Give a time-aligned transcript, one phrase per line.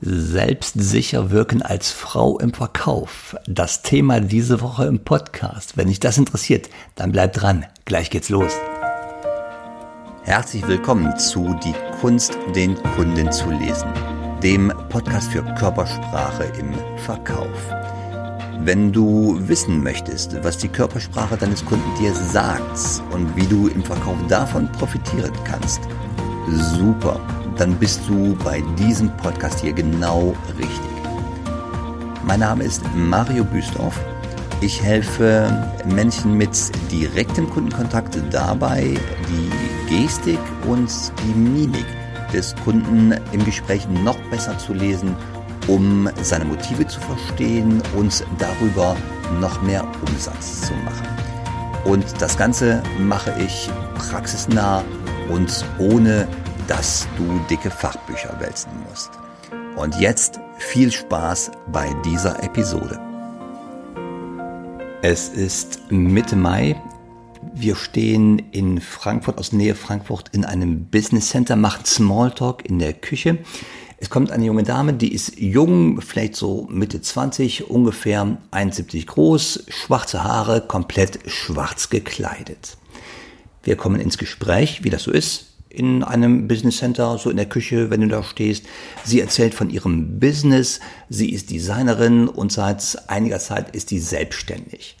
[0.00, 3.34] Selbstsicher wirken als Frau im Verkauf.
[3.48, 5.76] Das Thema diese Woche im Podcast.
[5.76, 7.66] Wenn dich das interessiert, dann bleib dran.
[7.84, 8.52] Gleich geht's los.
[10.22, 13.88] Herzlich willkommen zu Die Kunst, den Kunden zu lesen.
[14.40, 17.48] Dem Podcast für Körpersprache im Verkauf.
[18.60, 23.82] Wenn du wissen möchtest, was die Körpersprache deines Kunden dir sagt und wie du im
[23.82, 25.80] Verkauf davon profitieren kannst,
[26.48, 27.20] super
[27.58, 30.80] dann bist du bei diesem Podcast hier genau richtig.
[32.24, 33.98] Mein Name ist Mario Büstorf.
[34.60, 35.50] Ich helfe
[35.84, 36.50] Menschen mit
[36.90, 38.96] direktem Kundenkontakt dabei,
[39.28, 39.50] die
[40.02, 40.90] Gestik und
[41.24, 41.86] die Mimik
[42.32, 45.16] des Kunden im Gespräch noch besser zu lesen,
[45.66, 48.96] um seine Motive zu verstehen und darüber
[49.40, 51.08] noch mehr Umsatz zu machen.
[51.84, 54.84] Und das Ganze mache ich praxisnah
[55.30, 56.28] und ohne
[56.68, 59.10] dass du dicke Fachbücher wälzen musst.
[59.76, 63.00] Und jetzt viel Spaß bei dieser Episode.
[65.00, 66.80] Es ist Mitte Mai.
[67.54, 72.92] Wir stehen in Frankfurt, aus Nähe Frankfurt, in einem Business Center, machen Smalltalk in der
[72.92, 73.38] Küche.
[73.96, 79.64] Es kommt eine junge Dame, die ist jung, vielleicht so Mitte 20, ungefähr 1,70 groß,
[79.68, 82.76] schwarze Haare, komplett schwarz gekleidet.
[83.62, 87.48] Wir kommen ins Gespräch, wie das so ist in einem Business Center, so in der
[87.48, 88.66] Küche, wenn du da stehst.
[89.04, 90.80] Sie erzählt von ihrem Business.
[91.08, 94.96] Sie ist Designerin und seit einiger Zeit ist sie selbstständig.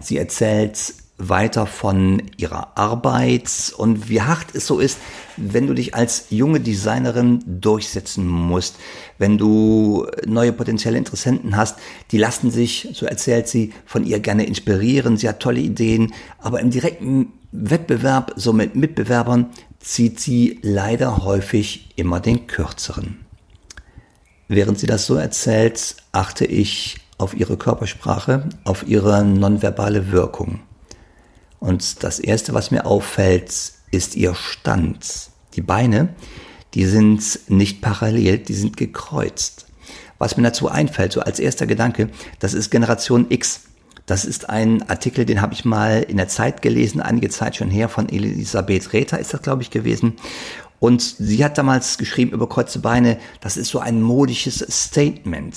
[0.00, 4.98] Sie erzählt weiter von ihrer Arbeit und wie hart es so ist,
[5.36, 8.76] wenn du dich als junge Designerin durchsetzen musst,
[9.18, 11.78] wenn du neue potenzielle Interessenten hast,
[12.10, 16.60] die lassen sich, so erzählt sie, von ihr gerne inspirieren, sie hat tolle Ideen, aber
[16.60, 19.50] im direkten Wettbewerb, so mit Mitbewerbern,
[19.82, 23.26] zieht sie leider häufig immer den kürzeren.
[24.48, 30.60] Während sie das so erzählt, achte ich auf ihre Körpersprache, auf ihre nonverbale Wirkung.
[31.58, 33.52] Und das Erste, was mir auffällt,
[33.90, 35.30] ist ihr Stand.
[35.54, 36.14] Die Beine,
[36.74, 39.66] die sind nicht parallel, die sind gekreuzt.
[40.18, 42.08] Was mir dazu einfällt, so als erster Gedanke,
[42.38, 43.62] das ist Generation X.
[44.06, 47.70] Das ist ein Artikel, den habe ich mal in der Zeit gelesen, einige Zeit schon
[47.70, 50.14] her, von Elisabeth Räther ist das, glaube ich, gewesen.
[50.80, 55.56] Und sie hat damals geschrieben über kreuzte Beine, das ist so ein modisches Statement.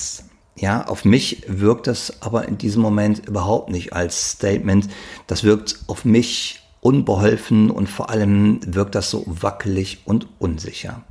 [0.57, 4.87] Ja, auf mich wirkt das aber in diesem Moment überhaupt nicht als Statement.
[5.27, 11.03] Das wirkt auf mich unbeholfen und vor allem wirkt das so wackelig und unsicher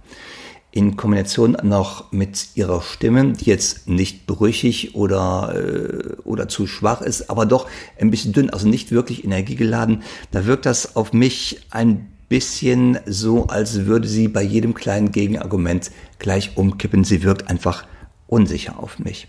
[0.75, 7.01] in Kombination noch mit ihrer Stimme, die jetzt nicht brüchig oder, äh, oder zu schwach
[7.01, 7.69] ist, aber doch
[8.01, 10.03] ein bisschen dünn, also nicht wirklich energiegeladen,
[10.33, 15.93] da wirkt das auf mich ein bisschen so, als würde sie bei jedem kleinen Gegenargument
[16.19, 17.05] gleich umkippen.
[17.05, 17.87] Sie wirkt einfach
[18.27, 19.29] unsicher auf mich.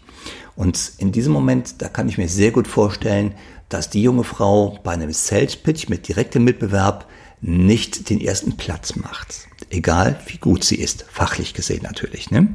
[0.56, 3.36] Und in diesem Moment, da kann ich mir sehr gut vorstellen,
[3.70, 7.06] dass die junge Frau bei einem Sales Pitch mit direktem Mitbewerb
[7.40, 9.48] nicht den ersten Platz macht.
[9.70, 12.32] Egal wie gut sie ist, fachlich gesehen natürlich.
[12.32, 12.48] Ne?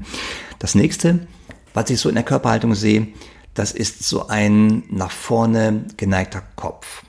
[0.58, 1.26] Das nächste,
[1.74, 3.08] was ich so in der Körperhaltung sehe,
[3.54, 7.04] das ist so ein nach vorne geneigter Kopf.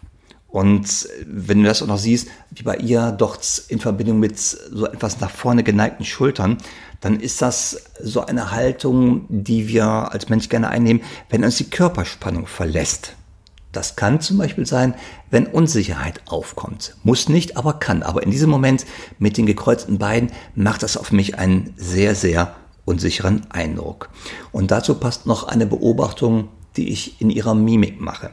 [0.47, 3.39] Und wenn du das auch noch siehst, wie bei ihr doch
[3.69, 6.57] in Verbindung mit so etwas nach vorne geneigten Schultern,
[7.00, 11.69] dann ist das so eine Haltung, die wir als Mensch gerne einnehmen, wenn uns die
[11.69, 13.16] Körperspannung verlässt.
[13.71, 14.95] Das kann zum Beispiel sein,
[15.29, 16.95] wenn Unsicherheit aufkommt.
[17.03, 18.03] Muss nicht, aber kann.
[18.03, 18.85] Aber in diesem Moment
[19.17, 22.55] mit den gekreuzten Beinen macht das auf mich einen sehr, sehr
[22.85, 24.09] unsicheren Eindruck.
[24.51, 28.31] Und dazu passt noch eine Beobachtung, die ich in ihrer Mimik mache.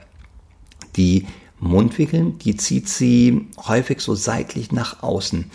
[0.97, 1.27] Die
[1.61, 5.51] Mundwinkeln, die zieht sie häufig so seitlich nach außen.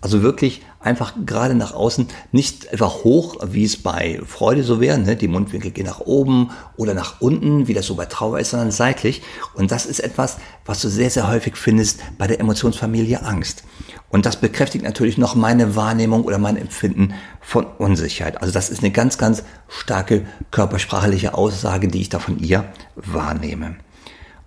[0.00, 4.96] Also wirklich einfach gerade nach außen, nicht einfach hoch, wie es bei Freude so wäre,
[4.96, 5.16] ne?
[5.16, 8.70] die Mundwinkel gehen nach oben oder nach unten, wie das so bei Trauer ist, sondern
[8.70, 9.22] seitlich.
[9.54, 13.64] Und das ist etwas, was du sehr, sehr häufig findest bei der Emotionsfamilie Angst.
[14.08, 18.40] Und das bekräftigt natürlich noch meine Wahrnehmung oder mein Empfinden von Unsicherheit.
[18.40, 23.76] Also das ist eine ganz, ganz starke körpersprachliche Aussage, die ich da von ihr wahrnehme.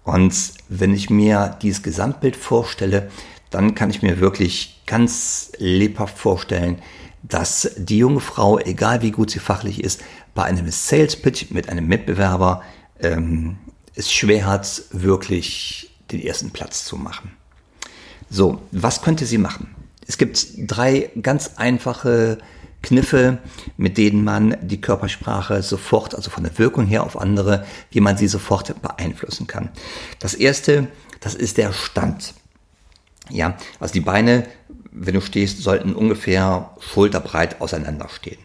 [0.04, 0.34] Und
[0.70, 3.10] wenn ich mir dieses Gesamtbild vorstelle,
[3.52, 6.82] dann kann ich mir wirklich ganz lebhaft vorstellen,
[7.22, 10.02] dass die junge Frau, egal wie gut sie fachlich ist,
[10.34, 12.64] bei einem Sales Pitch mit einem Mitbewerber
[13.00, 13.58] ähm,
[13.94, 17.32] es schwer hat, wirklich den ersten Platz zu machen.
[18.30, 19.76] So, was könnte sie machen?
[20.08, 22.40] Es gibt drei ganz einfache
[22.82, 23.40] Kniffe,
[23.78, 28.18] mit denen man die Körpersprache sofort, also von der Wirkung her auf andere, wie man
[28.18, 29.70] sie sofort beeinflussen kann.
[30.20, 30.88] Das erste,
[31.20, 32.34] das ist der Stand.
[33.32, 34.46] Ja, also die Beine,
[34.92, 38.40] wenn du stehst, sollten ungefähr schulterbreit auseinanderstehen.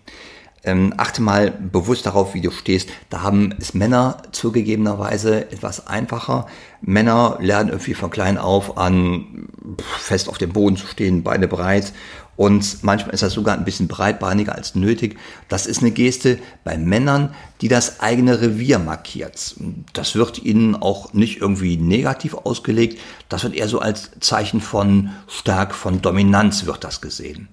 [0.66, 2.90] ähm, achte mal bewusst darauf, wie du stehst.
[3.08, 6.46] Da haben es Männer zugegebenerweise etwas einfacher.
[6.80, 9.48] Männer lernen irgendwie von klein auf an,
[9.82, 11.92] fest auf dem Boden zu stehen, Beine breit.
[12.36, 15.18] Und manchmal ist das sogar ein bisschen breitbeiniger als nötig.
[15.48, 19.56] Das ist eine Geste bei Männern, die das eigene Revier markiert.
[19.94, 23.00] Das wird ihnen auch nicht irgendwie negativ ausgelegt.
[23.30, 27.48] Das wird eher so als Zeichen von stark, von Dominanz wird das gesehen.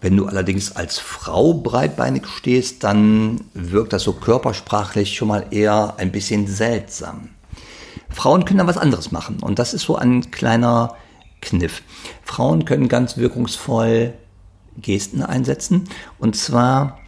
[0.00, 5.94] Wenn du allerdings als Frau breitbeinig stehst, dann wirkt das so körpersprachlich schon mal eher
[5.96, 7.30] ein bisschen seltsam.
[8.10, 10.96] Frauen können da was anderes machen und das ist so ein kleiner
[11.42, 11.82] Kniff.
[12.24, 14.14] Frauen können ganz wirkungsvoll
[14.78, 15.84] Gesten einsetzen
[16.18, 16.98] und zwar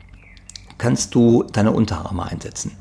[0.76, 2.72] kannst du deine Unterarme einsetzen.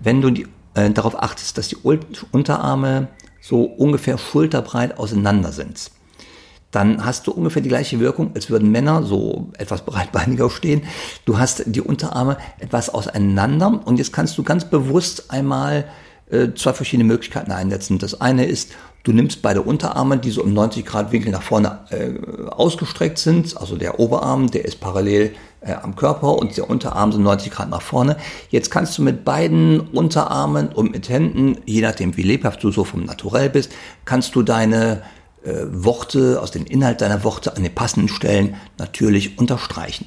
[0.00, 3.08] Wenn du die, äh, darauf achtest, dass die Unterarme
[3.40, 5.90] so ungefähr schulterbreit auseinander sind,
[6.72, 10.82] dann hast du ungefähr die gleiche Wirkung, als würden Männer so etwas breitbeiniger stehen.
[11.26, 15.84] Du hast die Unterarme etwas auseinander und jetzt kannst du ganz bewusst einmal
[16.30, 17.98] äh, zwei verschiedene Möglichkeiten einsetzen.
[17.98, 18.72] Das eine ist,
[19.04, 23.56] du nimmst beide Unterarme, die so im 90 Grad Winkel nach vorne äh, ausgestreckt sind,
[23.56, 27.70] also der Oberarm, der ist parallel äh, am Körper und der Unterarm sind 90 Grad
[27.70, 28.16] nach vorne.
[28.50, 32.84] Jetzt kannst du mit beiden Unterarmen und mit Händen, je nachdem wie lebhaft du so
[32.84, 33.72] vom Naturell bist,
[34.04, 35.02] kannst du deine
[35.44, 40.06] äh, Worte, aus dem Inhalt deiner Worte an den passenden Stellen natürlich unterstreichen.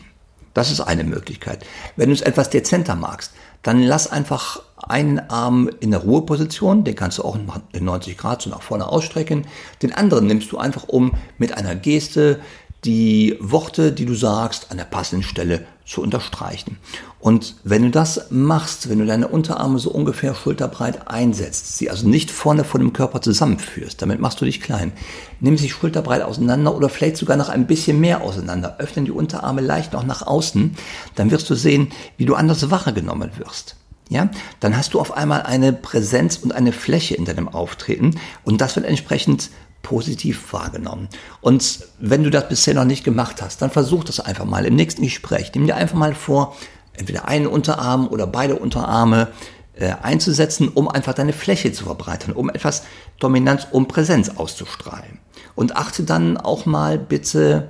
[0.53, 1.65] Das ist eine Möglichkeit.
[1.98, 6.96] Wenn du es etwas dezenter magst, dann lass einfach einen Arm in der Ruheposition, den
[6.96, 7.38] kannst du auch
[7.72, 9.46] in 90 Grad so nach vorne ausstrecken.
[9.82, 12.40] Den anderen nimmst du einfach um mit einer Geste
[12.86, 16.78] die Worte, die du sagst, an der passenden Stelle zu unterstreichen.
[17.20, 22.08] Und wenn du das machst, wenn du deine Unterarme so ungefähr schulterbreit einsetzt, sie also
[22.08, 24.92] nicht vorne vor dem Körper zusammenführst, damit machst du dich klein,
[25.40, 29.62] nimm sie schulterbreit auseinander oder vielleicht sogar noch ein bisschen mehr auseinander, öffne die Unterarme
[29.62, 30.76] leicht noch nach außen,
[31.16, 33.76] dann wirst du sehen, wie du anders wahrgenommen wirst.
[34.10, 34.30] Ja,
[34.60, 38.75] dann hast du auf einmal eine Präsenz und eine Fläche in deinem Auftreten und das
[38.75, 39.50] wird entsprechend
[39.81, 41.10] positiv wahrgenommen.
[41.42, 44.75] Und wenn du das bisher noch nicht gemacht hast, dann versuch das einfach mal im
[44.75, 45.52] nächsten Gespräch.
[45.54, 46.56] Nimm dir einfach mal vor,
[46.94, 49.28] entweder einen Unterarm oder beide Unterarme
[49.75, 52.84] äh, einzusetzen, um einfach deine Fläche zu verbreitern, um etwas
[53.19, 55.19] Dominanz, um Präsenz auszustrahlen.
[55.54, 57.69] Und achte dann auch mal bitte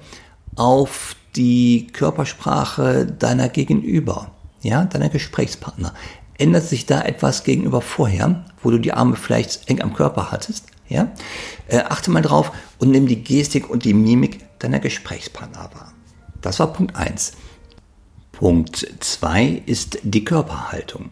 [0.55, 4.31] auf die Körpersprache deiner Gegenüber,
[4.61, 5.93] ja, deiner Gesprächspartner.
[6.37, 10.65] Ändert sich da etwas gegenüber vorher, wo du die Arme vielleicht eng am Körper hattest?
[10.89, 11.11] Ja?
[11.67, 15.93] Äh, achte mal drauf und nimm die Gestik und die Mimik deiner Gesprächspartner wahr.
[16.41, 17.33] Das war Punkt 1.
[18.33, 21.11] Punkt 2 ist die Körperhaltung.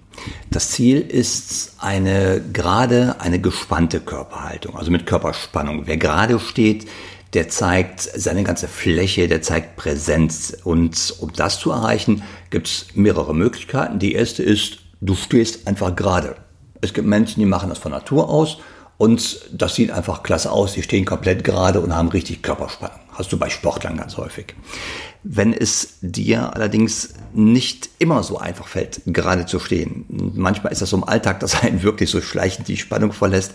[0.52, 5.88] Das Ziel ist eine gerade, eine gespannte Körperhaltung, also mit Körperspannung.
[5.88, 6.86] Wer gerade steht,
[7.34, 10.56] der zeigt seine ganze Fläche, der zeigt Präsenz.
[10.64, 14.00] Und um das zu erreichen, gibt es mehrere Möglichkeiten.
[14.00, 16.36] Die erste ist, du stehst einfach gerade.
[16.82, 18.58] Es gibt Menschen, die machen das von Natur aus
[18.98, 20.74] und das sieht einfach klasse aus.
[20.74, 23.00] Die stehen komplett gerade und haben richtig Körperspannung.
[23.12, 24.56] Hast du bei Sportlern ganz häufig.
[25.24, 30.06] Wenn es dir allerdings nicht immer so einfach fällt, gerade zu stehen,
[30.36, 33.54] manchmal ist das so im Alltag, dass einen wirklich so schleichend die Spannung verlässt,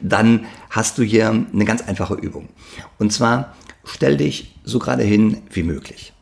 [0.00, 2.48] dann hast du hier eine ganz einfache Übung.
[2.98, 3.54] Und zwar
[3.84, 6.12] stell dich so gerade hin wie möglich.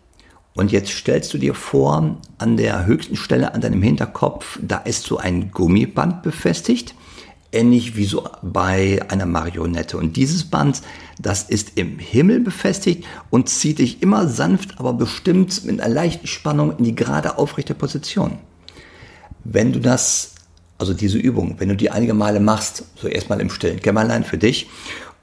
[0.58, 5.04] Und jetzt stellst du dir vor, an der höchsten Stelle an deinem Hinterkopf, da ist
[5.04, 6.96] so ein Gummiband befestigt
[7.52, 9.96] ähnlich wie so bei einer Marionette.
[9.96, 10.82] Und dieses Band,
[11.18, 16.26] das ist im Himmel befestigt und zieht dich immer sanft, aber bestimmt mit einer leichten
[16.26, 18.38] Spannung in die gerade aufrechte Position.
[19.44, 20.34] Wenn du das,
[20.76, 24.38] also diese Übung, wenn du die einige Male machst, so erstmal im stillen Kämmerlein für
[24.38, 24.68] dich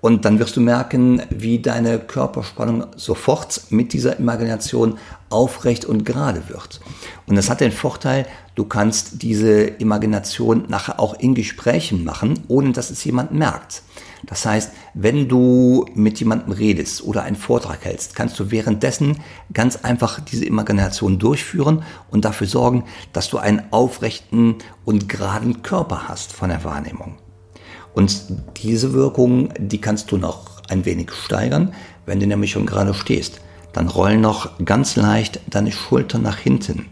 [0.02, 5.00] und dann wirst du merken, wie deine Körperspannung sofort mit dieser Imagination
[5.30, 6.80] aufrecht und gerade wird.
[7.26, 12.72] Und das hat den Vorteil, du kannst diese Imagination nachher auch in Gesprächen machen, ohne
[12.72, 13.82] dass es jemand merkt.
[14.28, 19.18] Das heißt, wenn du mit jemandem redest oder einen Vortrag hältst, kannst du währenddessen
[19.54, 26.08] ganz einfach diese Imagination durchführen und dafür sorgen, dass du einen aufrechten und geraden Körper
[26.08, 27.18] hast von der Wahrnehmung.
[27.96, 28.24] Und
[28.58, 31.74] diese Wirkung, die kannst du noch ein wenig steigern,
[32.06, 33.40] wenn du nämlich schon gerade stehst.
[33.74, 36.86] Dann roll noch ganz leicht deine Schulter nach hinten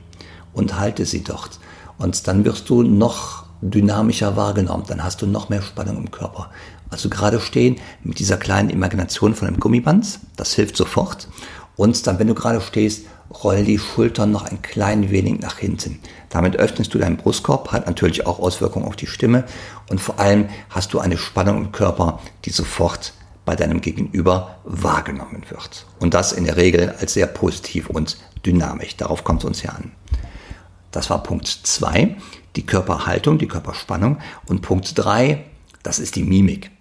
[0.54, 1.60] und halte sie dort.
[1.98, 4.86] Und dann wirst du noch dynamischer wahrgenommen.
[4.88, 6.50] Dann hast du noch mehr Spannung im Körper.
[6.90, 11.28] Also gerade stehen mit dieser kleinen Imagination von einem Gummiband, das hilft sofort.
[11.76, 13.06] Und dann, wenn du gerade stehst,
[13.44, 16.00] roll die Schultern noch ein klein wenig nach hinten.
[16.30, 19.46] Damit öffnest du deinen Brustkorb, hat natürlich auch Auswirkungen auf die Stimme
[19.90, 23.14] und vor allem hast du eine Spannung im Körper, die sofort
[23.46, 25.86] bei deinem Gegenüber wahrgenommen wird.
[26.00, 28.96] Und das in der Regel als sehr positiv und dynamisch.
[28.98, 29.92] Darauf kommt es uns ja an.
[30.92, 32.16] Das war Punkt zwei,
[32.56, 34.20] die Körperhaltung, die Körperspannung.
[34.46, 35.46] Und Punkt drei,
[35.82, 36.72] das ist die Mimik.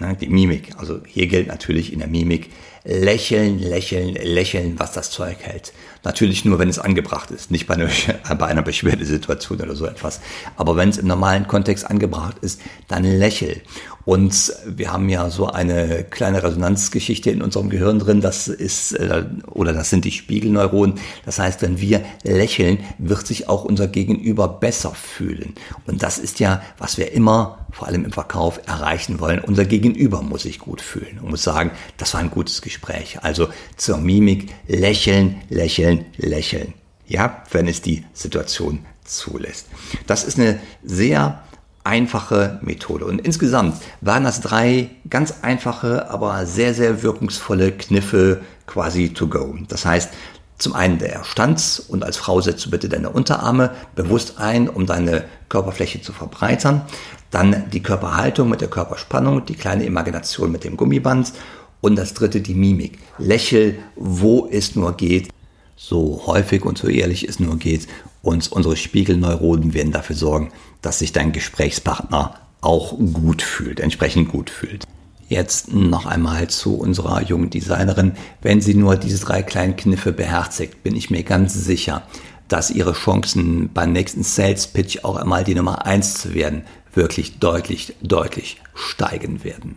[0.00, 0.72] Ne, die Mimik.
[0.78, 2.50] Also hier gilt natürlich in der Mimik
[2.84, 5.72] lächeln, lächeln, lächeln, was das Zeug hält.
[6.02, 7.88] Natürlich nur, wenn es angebracht ist, nicht bei einer,
[8.38, 10.20] bei einer Beschwerdesituation oder so etwas.
[10.56, 13.60] Aber wenn es im normalen Kontext angebracht ist, dann lächel.
[14.06, 19.24] Und wir haben ja so eine kleine Resonanzgeschichte in unserem Gehirn drin, das ist, äh,
[19.46, 20.98] oder das sind die Spiegelneuronen.
[21.26, 25.54] Das heißt, wenn wir lächeln, wird sich auch unser Gegenüber besser fühlen.
[25.86, 29.40] Und das ist ja, was wir immer, vor allem im Verkauf, erreichen wollen.
[29.40, 33.18] Unser Gegenüber muss sich gut fühlen und muss sagen, das war ein gutes Gespräch.
[33.22, 36.72] Also zur Mimik lächeln, lächeln, lächeln.
[37.06, 39.66] Ja, wenn es die Situation zulässt.
[40.06, 41.42] Das ist eine sehr
[41.82, 43.06] einfache Methode.
[43.06, 49.56] Und insgesamt waren das drei ganz einfache, aber sehr, sehr wirkungsvolle Kniffe quasi to go.
[49.66, 50.10] Das heißt,
[50.58, 54.86] zum einen der Stanz und als Frau setzt du bitte deine Unterarme bewusst ein, um
[54.86, 56.82] deine Körperfläche zu verbreitern.
[57.30, 61.32] Dann die Körperhaltung mit der Körperspannung, die kleine Imagination mit dem Gummiband
[61.80, 62.98] und das dritte die Mimik.
[63.18, 65.28] Lächel, wo es nur geht,
[65.76, 67.86] so häufig und so ehrlich es nur geht.
[68.22, 74.50] Und unsere Spiegelneuronen werden dafür sorgen, dass sich dein Gesprächspartner auch gut fühlt, entsprechend gut
[74.50, 74.84] fühlt.
[75.28, 78.12] Jetzt noch einmal zu unserer jungen Designerin.
[78.42, 82.02] Wenn sie nur diese drei kleinen Kniffe beherzigt, bin ich mir ganz sicher,
[82.48, 87.38] dass ihre Chancen beim nächsten Sales Pitch auch einmal die Nummer eins zu werden, wirklich
[87.38, 89.76] deutlich, deutlich steigen werden.